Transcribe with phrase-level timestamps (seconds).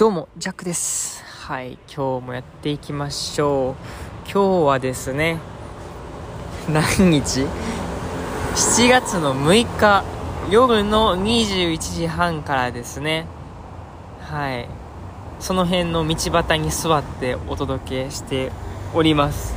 [0.00, 1.22] どうも、ジャックです。
[1.26, 4.32] はい、今日もやっていきましょう。
[4.32, 5.36] 今日はですね、
[6.72, 7.40] 何日
[8.54, 10.02] ?7 月の6日、
[10.50, 13.26] 夜の21時半からですね、
[14.22, 14.70] はい、
[15.38, 18.52] その辺の道端に座ってお届けして
[18.94, 19.54] おります。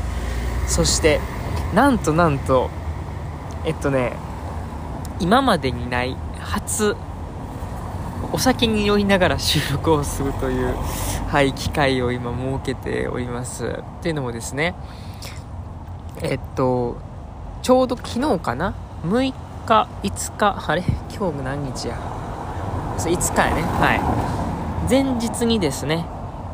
[0.68, 1.22] そして、
[1.74, 2.70] なんとなんと、
[3.64, 4.12] えっとね、
[5.22, 6.98] 今までにない初
[8.34, 10.76] お酒に酔いながら収録をするという、
[11.28, 13.66] はい、機会を今設けております。
[13.66, 14.74] っていうのもですね、
[16.24, 16.98] えっと、
[17.62, 18.74] ちょうど昨日かな
[19.06, 19.34] ?6
[19.68, 20.84] 日、5日、あれ？
[21.16, 22.00] 今日何日や、
[22.98, 23.62] 5日やね。
[23.62, 24.90] はい。
[24.90, 26.04] 前日にですね、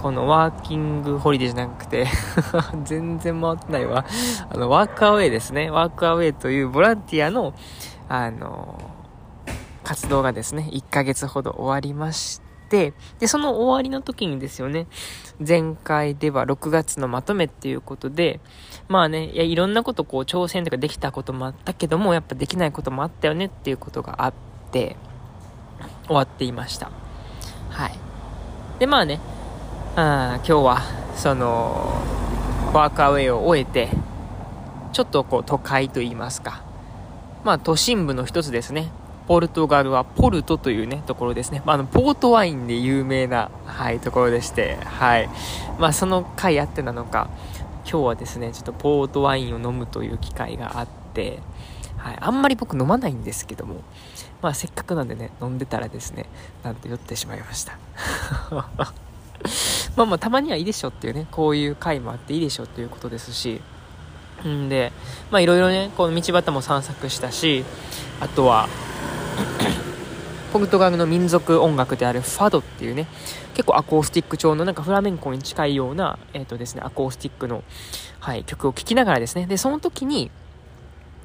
[0.01, 2.07] このワーキングホリデーじゃなくて
[2.83, 4.03] 全然回ってないわ。
[4.49, 5.69] あの、ワークアウェイですね。
[5.69, 7.53] ワークアウェイというボランティアの、
[8.09, 8.75] あの、
[9.89, 14.85] 活動がですね、1ヶ月ほど終わりまして、で、その終わりの時にですよね、
[15.39, 18.39] 前回では6月のまとめっていうことで、
[18.87, 24.33] まあね、いや、いろんなことこう挑戦とかできたこともあったけども、やっぱできないこともあったよねっていうことがあっ
[24.71, 24.95] て、
[26.05, 26.91] 終わっていました。
[27.71, 27.97] はい。
[28.77, 29.19] で、まあね、
[29.95, 30.81] あ今日は、
[31.15, 31.99] その、
[32.75, 33.89] ワークアウェイを終えて、
[34.93, 36.61] ちょっとこう都会と言いますか、
[37.43, 38.91] まあ都心部の一つですね、
[39.29, 41.61] ポルトガルはポルトというね、ところですね。
[41.63, 45.29] まあ、の、ポートワインで有名な、はい、ところでして、はい。
[45.77, 47.29] まあ、その回あってなのか、
[47.83, 51.41] 今日はですね、ちょっとポートワインを飲むという機会があって、
[51.97, 53.83] はい、あんまり僕飲まないんですけども、
[54.41, 56.25] まあ、せっかくなんでね、飲んでたらですね、
[56.63, 57.77] なんと酔ってしまいました。
[58.49, 58.71] ま
[59.95, 63.61] あまあ、たまにはいいでしょっていうね、こういう回もあっていいでしょっていうことですし、
[64.43, 64.91] んで、
[65.29, 67.63] まあいろいろね、この道端も散策したし、
[68.19, 68.67] あとは、
[70.53, 73.07] ポルトガルの民族音楽であるファドっていうね、
[73.53, 77.63] 結構アコースティック調のなんかフラメンコに近いような、えっ、ー、とですね、アコースティックの、
[78.19, 80.31] はい、曲を聴きながらですね、で、その時に、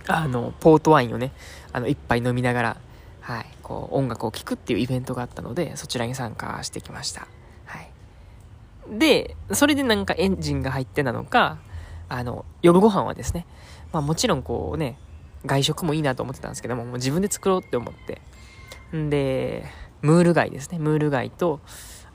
[0.06, 1.32] あの、ポートワインをね、
[1.72, 2.76] あの、一杯飲みながら、
[3.20, 7.26] はい、こう、音楽を聴くっていうイベントがあったので、そちらに参加してきました。
[7.64, 7.90] はい。
[8.98, 11.58] で、それでなんかエンジンが入ってなのか、
[12.08, 13.46] あの、夜ご飯はですね、
[13.92, 14.98] まあもちろんこうね、
[15.46, 18.20] 外食もいいなと思ってたんですけども、もう自分で作ろうって思って。
[18.96, 19.66] んで、
[20.02, 20.78] ムール貝ですね。
[20.78, 21.60] ムール貝と、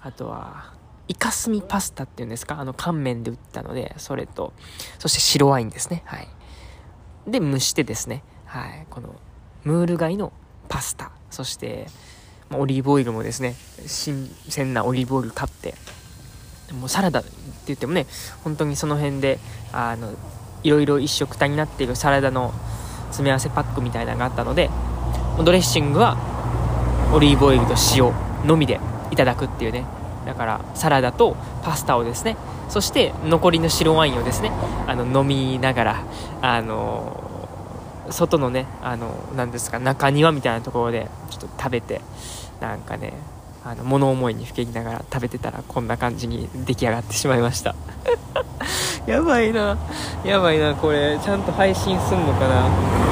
[0.02, 0.74] あとは、
[1.08, 2.60] イカスミパスタっていうんですか？
[2.60, 4.54] あの乾麺で売ったので、それと、
[5.00, 6.04] そして白ワインですね。
[6.06, 6.28] はい。
[7.28, 8.86] で、蒸してですね、はい。
[8.90, 9.16] この、
[9.64, 10.32] ムール貝の
[10.68, 11.88] パスタ、そして、
[12.52, 15.76] オリーブオイルもですね、新鮮なオリーブオイル買って、
[16.74, 17.30] もうサラダって
[17.68, 18.06] 言ってもね、
[18.44, 19.40] 本当にその辺で、
[19.74, 20.14] あの、
[20.64, 22.54] いろいろ一食単になっているサラダの
[23.10, 24.70] 詰め合わせパックみたいなのがあったので
[25.44, 26.18] ドレッシングは
[27.14, 28.14] オリーブオイルと塩
[28.48, 28.80] のみで
[29.12, 29.86] いただくっていうね。
[30.26, 32.36] だからサラダとパスタをですね。
[32.70, 34.52] そして残りの白ワインをですね
[34.86, 36.04] あの飲みながら
[36.42, 37.24] あの
[38.12, 42.02] 外のねあの何ですか中庭みたいなところでちょっと食べて
[42.62, 43.14] なんかね
[43.64, 47.76] あの物思いにふけりながら食べてたらこんな感じに出来上がってしまいました。
[49.08, 49.78] やばいな。
[50.24, 51.18] やばいなこれ。
[51.24, 53.10] ちゃんと配信すんのかな。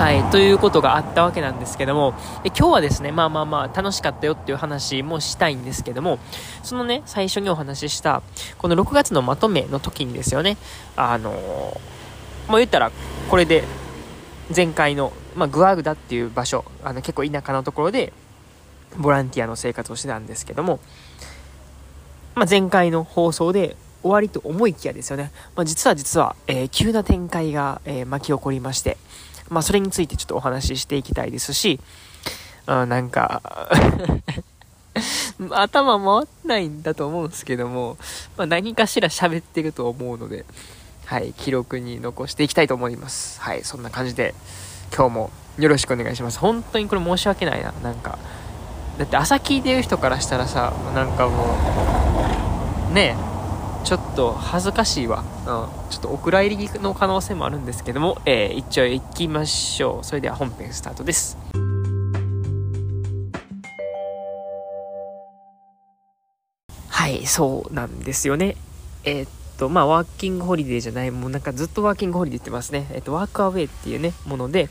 [0.00, 6.18] はい、ということがあったわけなんですけども、で今日はですね、まあまあまあ楽しかったよっていう話もしたいんですけども、
[6.62, 8.22] そのね、最初にお話しした、
[8.56, 10.56] この6月のまとめの時にですよね、
[10.96, 11.30] あの
[12.48, 12.90] もう言ったら、
[13.28, 13.64] これで、
[14.56, 18.14] 前回の、まあ、グアグダっていう場所、あの結構田舎のところで、
[18.96, 20.80] ボランティアの生活をしてたんですけども、
[22.34, 25.30] まあ、前回の放送で終わりと思いきやですよね。
[25.56, 28.96] まあ、実は実は、えー、急な展開が、えー、巻き起こりまして、
[29.48, 31.80] まあ、それについてちょっとお話ししていきたいですし、
[32.66, 33.42] あなんか
[35.50, 37.96] 頭回ってないんだと思うんですけども、
[38.36, 40.44] まあ、何かしら喋ってると思うので、
[41.06, 43.40] はい、記録に残していきたいと思います。
[43.40, 44.34] はい、そんな感じで、
[44.94, 46.38] 今日もよろしくお願いします。
[46.38, 47.72] 本当にこれ申し訳ないな。
[47.82, 48.18] なんか、
[48.98, 51.56] だって朝聞いてる人からしたらさ、なんかも
[52.90, 53.39] う、ねえ、
[53.84, 55.24] ちょっと恥ずかしいわ。
[55.40, 55.90] うん。
[55.90, 60.04] ちょっとお蔵入りの可能性もあるんですけども、えー、一応行きましょう。
[60.04, 61.36] それでは本編スタートです。
[66.88, 68.56] はい、そうなんですよね。
[69.04, 69.28] えー、っ
[69.58, 72.86] と、まあ、ワーキングホリデーじゃない、もうなんかずっとワーキングホリデー言ってますね。
[72.90, 74.68] えー、っと、ワークアウェイっていうね、もので、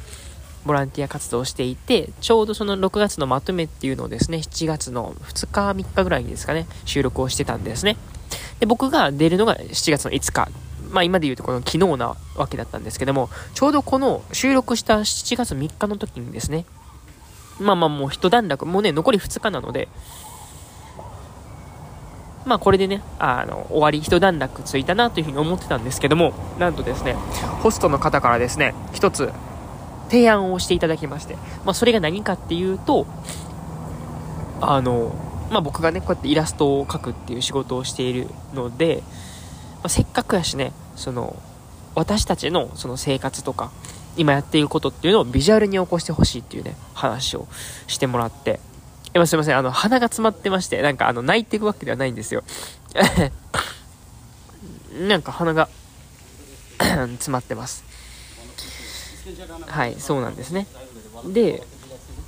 [0.65, 7.97] ボランティア活動をしていて、ちょうどその6月のまとめっていうのをですね、7月の2日、3日ぐらいにですかね、収録をしてたんですね。
[8.59, 10.49] で、僕が出るのが7月の5日。
[10.91, 16.65] まあ今で言うとこの昨日なわけだったんですけども、ちょうどこの収録した7月3日の時にですね、
[17.59, 19.87] まあまあもう一段落、もうね、残り2日なので、
[22.45, 27.13] まあこれでね、あの、終わり、一段落ついたなというふうに思ってたんですけども、なんとですね、
[27.61, 29.31] ホストの方からですね、一つ
[30.09, 31.35] 提案をしていただきまして、
[31.65, 33.05] まあそれが何かっていうと、
[34.61, 35.13] あの、
[35.49, 39.03] まあ僕がね、こうやってイラストを描くっていう仕事をしているので、
[39.77, 41.35] まあ、せっかくやしね、その、
[41.95, 43.71] 私たちのその生活とか、
[44.17, 47.47] 今やっていることっていうのをビジュアルに起こしてほしいっていうね、話を
[47.87, 48.59] してもらって、
[49.13, 52.43] 今すいません、あの、鼻が詰まってまして、なんかあの、泣いてるわけではないんですよ。
[54.99, 55.69] なんか鼻が
[56.79, 57.83] 詰まってます。
[59.67, 60.67] はい、そうなんですね。
[61.25, 61.63] で、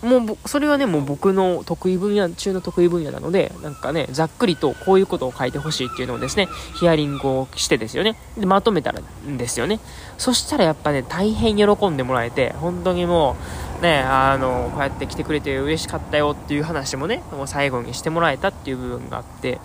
[0.03, 6.47] もうそれはねもう僕の得意分野中の得意分野なのでなんかねざっくりとこういうことを書いてほしいっていうのをですね
[6.79, 8.15] ヒアリングをしてですよね。
[8.37, 9.79] でまとめたらんですよね。
[10.17, 13.35] そしたらやっぱね大変喜んでもらえて本当にも
[13.79, 19.59] うねあのこうやって来てくれて嬉しかったよっていう話もねもう最後にしてもらえたっていう部分があって。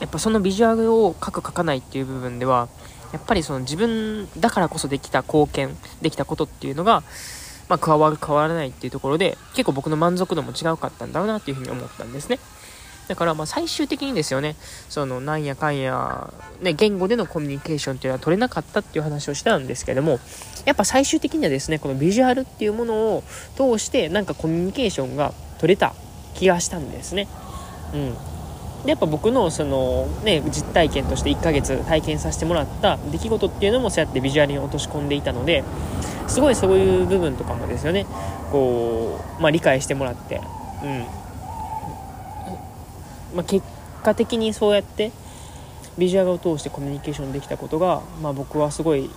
[0.00, 2.66] やっぱそのビジュアルを書く書かないっていう部分では
[3.12, 7.04] やっぱりその自分だからこそできた貢献できたことっていうのが
[7.72, 12.38] まあ、加わる変わらないっていうところで結構僕の満足度も違うかったんだろうなっていうふうに思ったんですね。
[13.08, 14.56] だからまあ最終的にですよね
[14.90, 20.20] そのなんやかんや、ね、言語でのコミュニケーションっていうのは取れなかったっていう話をしたんですけども
[20.66, 23.24] やっぱ最終的にはですねこのビジュアルっていうものを
[23.56, 25.94] 通してなんかコミュニケーションが取れた
[26.34, 27.26] 気がしたんですね。
[27.94, 28.31] うん。
[28.84, 35.62] でやっぱ僕のその、ね、実体験として1ヶ月体験させてもらった出来事っていうのもそうやってビジュアルに落とし込んでいたので
[36.28, 38.06] すごいそういう部分とかもですよね。
[38.50, 40.40] こう、まあ、理解してもらって、
[40.82, 41.04] うん。
[43.34, 43.66] まあ、結
[44.02, 45.12] 果的にそうやって
[45.98, 49.10] ビジュアルを通してコミュニケーションできたことが、まあ、僕はすごい、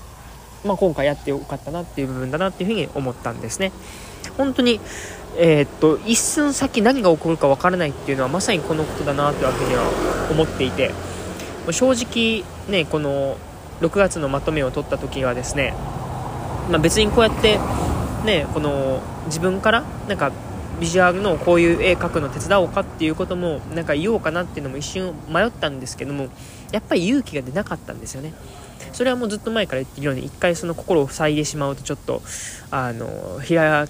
[0.64, 3.72] まあ、今回やってよかったなっていう部分だなっていうふうに思ったんですね。
[4.38, 4.80] 本当に
[5.38, 9.84] えー、っと一寸先何が起こるか分からないっていうのはまさにこのことだなというわけには
[10.32, 10.92] 思っていて
[11.72, 13.38] 正直ねこの
[13.82, 15.74] 6月のまとめを取った時はですね
[16.70, 17.60] まあ、別にこうやって
[18.26, 20.32] ねこの自分からなんか
[20.80, 26.28] ビジュアルのこういう絵描くの手伝おうかっていうこともなんか言おうかなっていうのも一瞬迷ったんですけども
[26.72, 28.34] やっぱり勇気が出なかったんですよね。
[28.96, 32.22] それはもうずっと前から言ってるように一回その心を塞いでしまうとちょっと
[32.72, 33.88] あの開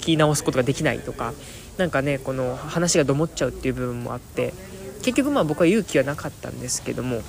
[0.00, 1.32] き直すことができないとか
[1.78, 4.52] 何かねこの話がどもっちゃうっていう部分もあって
[5.02, 7.22] 結局まあ僕は勇気はなかったんですけども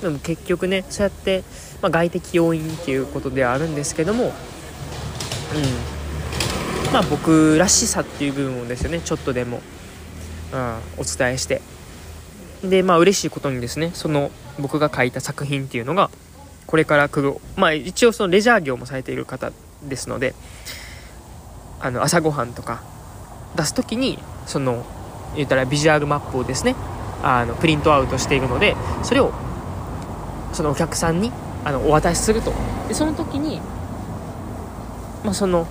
[0.00, 1.42] でも結局ねそうやって、
[1.82, 4.32] まあ、外的要因っていうことではあるんですけどもうん。
[6.92, 9.60] まあ僕らしさっていう部分をですよねちょっとでも、
[10.52, 11.60] うん、お伝えして。
[12.62, 16.10] でまあ嬉しいことにですねその僕が書いた作品っていうのが
[16.68, 17.36] これから来る。
[17.56, 19.50] まあ一応そのレジャー業もされている方
[19.82, 20.34] ですので
[21.80, 22.82] あの朝ごはんとか
[23.56, 24.84] 出す時にその
[25.34, 26.76] 言ったらビジュアルマップをですね
[27.22, 29.32] あのプリントアウトしているのでそれを
[30.52, 31.32] そのお客さんに
[31.64, 32.52] あのお渡しすると。
[32.86, 33.60] でその時に、
[35.24, 35.66] まあ、その、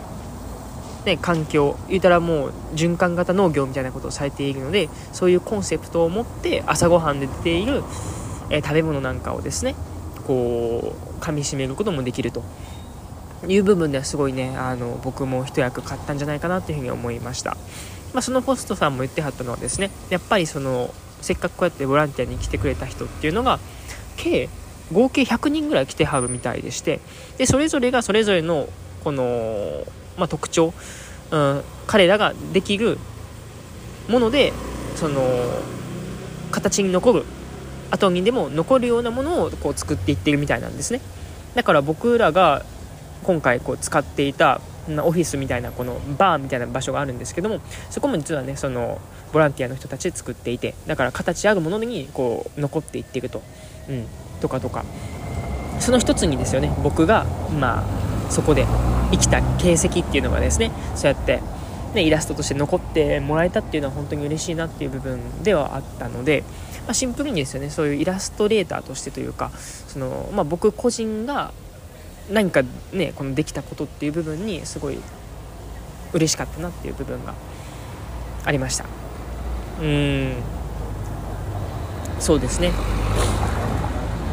[1.05, 7.83] ね、環境言うたらもう循環型農業みたいなことをされているのでそういうコンセプトを持って朝ごはんで出ている、
[8.49, 9.75] えー、食べ物なんかをですね
[10.27, 12.43] こう噛みしめることもできると。
[13.47, 17.51] いう部分ではすごいねあの僕も一役買ったんじゃないかなというふうに思いました、
[18.11, 20.91] まあ、そのポストさんも言ってはったのはですねやっぱりその
[21.21, 23.59] せっかくこうやってボランティアに来てくれた人っていうのが
[24.15, 24.49] 計
[24.91, 26.99] 合計100人ぐらい来てはるみたいでして
[27.37, 28.67] でそれぞれがそれぞれの
[29.03, 29.83] この、
[30.17, 30.73] まあ、特徴、
[31.31, 32.97] うん、彼らができる
[34.07, 34.53] もので
[34.95, 35.21] その
[36.51, 37.25] 形に残る
[37.91, 41.01] 後にでも残るようなものをこう作っていってるみたいなんですね。
[41.55, 42.63] だから僕らが
[43.23, 44.61] 今回こう使っていた
[45.03, 49.01] オフィスみたいなこのバーみたいな場所があるんですけどもそこも実はねその
[49.33, 53.41] ボランティアの人たちで作っていてだから形あるものにこう残っていっていると、
[53.89, 54.05] うん、
[54.39, 54.85] とかとか。
[55.79, 57.25] その一つにですよね僕が
[57.59, 58.65] まあそこで
[59.11, 61.41] 生きた形跡っていうのがですねそうやって
[61.93, 66.43] ね、イラストとして残ってもらえたっていうのは本当に嬉しいなっていう部分ではあったので、
[66.85, 71.53] まあ、シンプルにですよねそういうイラストレーターとしてというかその、まあ、僕個人が
[72.29, 72.63] 何か
[72.93, 74.97] ねこのできたことっていう部分にすごい
[76.13, 77.33] 嬉しかったなっていう部分が
[78.45, 78.85] ありました。
[79.81, 80.35] うん。
[82.19, 82.71] そうですね。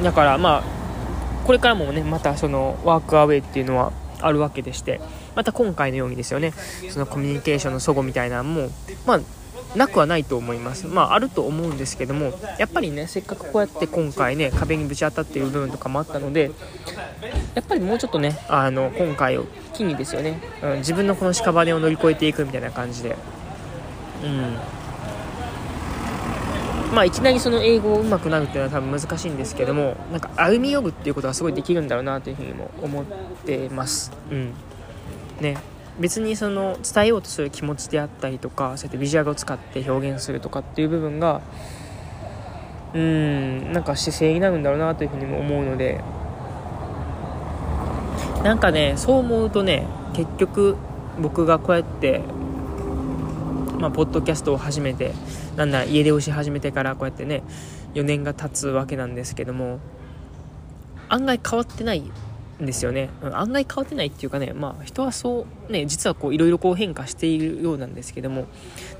[0.02, 0.62] だからまあ
[1.44, 5.00] これからもねまたそのワークアウェイっていうのはあるわけでして
[5.35, 6.53] また今回のようにですよね。
[6.91, 8.71] そのコミュニケーションの齟齬みたいなのも
[9.07, 9.21] まあ
[9.76, 10.87] なくはないと思います。
[10.87, 16.50] まああると思うんですけどもやっぱりねせっかくこうやって今回ね壁にぶち当たっている部分とかもあったので
[17.55, 23.17] やっぱりもうちょっとねあの今回を機にですよね、うん、自分のこの屍を乗り越えていくみたいな感じで。
[24.23, 24.57] うん。
[26.95, 33.05] まあいきなりその英語を上手くなるっていうのは多分難しいんですけどもなんか歩み寄るっていうことはすごいできるんだろうなというふうにも思っ
[33.45, 34.12] てます。
[34.31, 34.55] うん。
[35.41, 35.57] ね
[35.99, 41.41] 別にその伝えようとする気持ちであったりとかそうやってビジュアルを使って表現するとかっていう部分が
[42.95, 46.03] うんなんか姿勢になるんだろうなというふうにも思うので。
[48.45, 50.76] なんかねそう思うとね結局
[51.19, 52.21] 僕がこうやって
[53.79, 55.12] まあ、ポッドキャストを始めて
[55.57, 57.43] なんなら家出をし始めてからこうやってね
[57.93, 59.79] 4年が経つわけなんですけども
[61.11, 62.11] 案外変わってない
[62.61, 63.11] ですよね。
[63.32, 68.46] 案外変わってないっていうかねまあ人はそうね実はこういろいろこう変化しているようなんですけども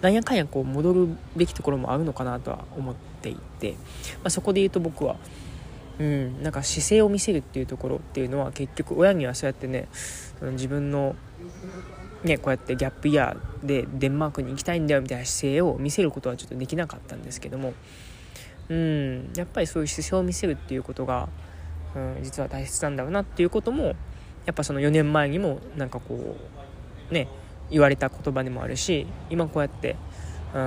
[0.01, 3.77] なんやかんやこう戻るべきところもあるのかなとは思っていて、ま
[4.25, 5.17] あ、そこで言うと僕は
[5.97, 9.89] うん、なんか姿勢を見せるっていうところっていうのは結局親にはそうやってね
[10.41, 11.15] その自分の
[12.25, 17.75] ね、こうやってギャップイヤーでデンマークに行きたいんだよみたいな姿勢を見せることはちょっとできなかったんですけども、
[18.71, 21.29] うん、やっぱりそういう姿勢を見せるっていうことが、
[21.97, 23.95] うん、実は大切なんだろうなっていうことも
[24.47, 26.37] やっぱその4年前にもなんかこ
[27.11, 27.29] うね
[27.71, 29.97] 言われた言葉でもあるし今こうやって、
[30.55, 30.61] うん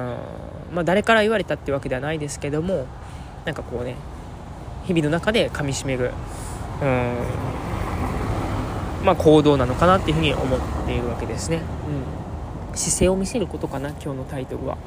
[0.73, 2.87] まあ、誰から言われたってわけではないですけども
[3.45, 3.95] なんかこうね
[4.85, 6.11] 日々の中でかみしめる、
[6.81, 7.15] うん
[9.03, 11.61] まあ、行動なのかなっていうふうに思っているわけですね。
[12.71, 14.77] うん、姿勢を見せることかな今日のタイトルは。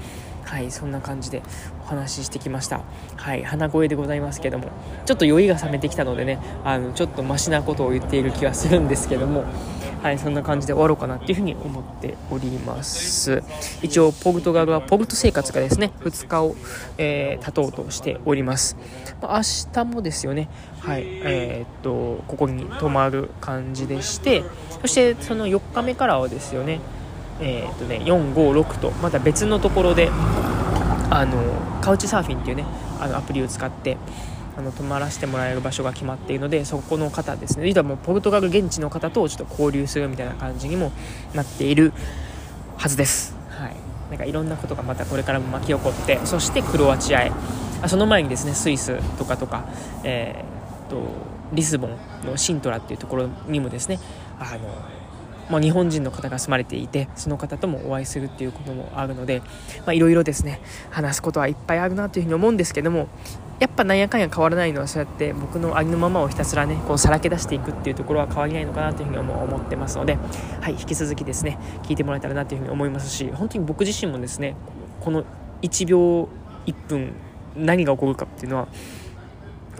[0.51, 1.43] はいそんな感じで
[1.85, 2.81] お話ししてきました。
[3.17, 4.73] はい鼻声でございますけども
[5.07, 9.45] ちょっと酔いが冷めてきたのでねあのちょっとマシなことを言っている気はするんですけども
[10.03, 13.45] はいそんな感じで終わろうかなっていうふうに思っております。
[13.81, 16.57] 一応ポルトガルはポルト生活がですね2日を、
[16.99, 18.77] えー、経とうとしております。
[19.23, 19.43] ま明
[19.73, 20.49] 日もですよね
[20.81, 24.43] はいえー、っとここに泊まる感じでして
[24.81, 26.81] そしてその4日目からはですよね
[27.41, 30.11] えー、とね456とまた別のところで
[31.11, 32.65] あのカウチサーフィンっていうね
[33.01, 33.97] あのアプリを使って
[34.57, 37.67] あの泊まらせてもらえる場所が決まっているのでそこの方ですね。
[37.67, 40.93] 実はもポルトガル現地の方とちょっと交流するみたいな感じにも
[41.35, 41.93] なっている
[42.77, 43.35] はずです。
[43.49, 43.77] はい。
[44.11, 47.33] なんかいろんなことがまたこれからも巻き起こってそしてクロアチアへ。
[47.83, 49.65] あその前にですねスイスとかとか、
[50.05, 51.03] えー、と
[51.53, 53.99] リスボンのシントラっていうところにもですね
[54.39, 54.59] あの
[55.51, 59.43] まあ、日本人の方が住まれていてその方ともお会いするっていうこともあるので
[59.89, 63.09] いろいろですね話すことはいっぱいあるなというふうに思うんですけども
[63.59, 70.17] やっぱなんやかんや変わらないのはそうやって僕のありのままをひたすらねこうさらけ出していくっていうところは変わりないのかなというふうに思ってますので、
[70.61, 74.57] はい、引き続きですね聞いてもらえたらなというふうに思いますし本当に僕自身もですね
[75.01, 75.25] この
[75.61, 76.29] 1秒
[76.67, 77.13] 1分
[77.55, 78.69] 何が起こるかっていうのは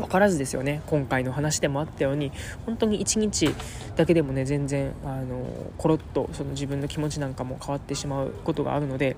[0.01, 0.83] 分からずですよね。
[0.87, 2.33] 今回の話でもあったように
[2.67, 3.55] 本当に1日
[3.97, 5.45] だけでもね全然あの
[5.79, 9.17] コロッとその自分の気持ちなんかも変わってしまうことがあるので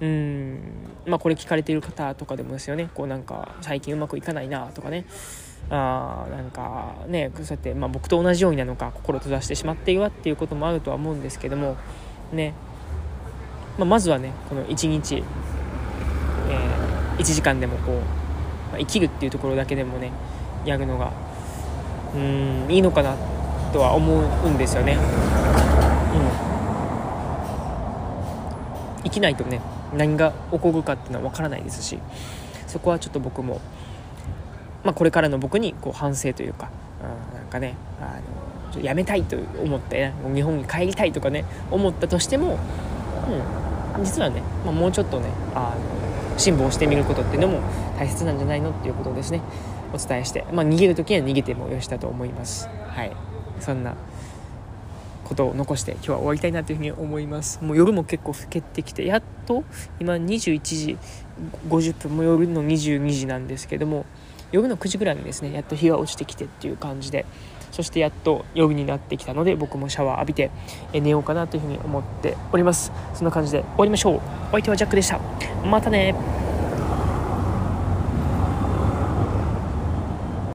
[0.00, 0.58] うん
[1.06, 2.88] まあこれ聞かれている方とかでもですよね。
[2.94, 5.04] こうなんか最近うまくいかないなとかね。
[5.70, 11.76] あなんかねそうやって、まあ、僕と同じようになのか心閉ざしてしまっているわっていうこともあるとは思うんですけども
[12.32, 12.54] ね、
[13.76, 18.27] まあ、まずはねこの1日、えー、1時間でもこう、
[18.76, 20.10] 生きるっていうところだけでもね
[20.64, 21.12] やるのが
[22.14, 23.16] うんいいのかな
[23.72, 24.96] とは思うんですよね。
[28.98, 29.60] うん、生きないとね
[29.96, 31.98] 何が起こるかっていうのは分からないですし
[32.66, 33.60] そこはちょっと僕も、
[34.84, 36.70] まあ、これからの僕にこう反省というか、
[37.32, 38.20] うん、なんかねあ
[38.76, 42.58] のやめたいと思って、ね、日本に帰りたいとかね思ったとしても、
[43.96, 45.97] うん、実はね、まあ、もうちょっとねあの
[46.38, 47.60] 辛抱してみることっていうのも
[47.98, 49.42] 大切なんじゃないのっていうことをですね。
[49.92, 52.68] お伝えして、まあ、逃げる時には逃げてもよしだと思います。
[52.68, 53.12] はい。
[53.60, 53.94] そんな
[55.24, 57.62] ことを残して今日は終わりたいなというふうに思います。
[57.62, 59.64] もう夜も結構更けてきてやっと
[60.00, 60.98] 今21時
[61.68, 64.06] 50分も夜の22時なんですけども
[64.52, 67.26] 夜の9時ぐらいにですねやっと日が落ちてきてっていう感じで
[67.70, 70.50] そしてやっと夜になってきたので僕もシャワー浴びて
[70.92, 72.92] 寝ようかなというふうに思っております。
[73.14, 74.16] そんな感じで終わりましょう。
[74.16, 74.20] お
[74.52, 75.20] 相手はジャックでした。
[75.64, 76.14] またね